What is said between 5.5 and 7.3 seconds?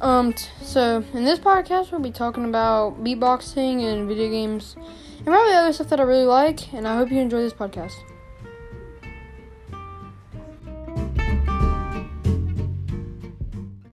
other stuff that I really like. And I hope you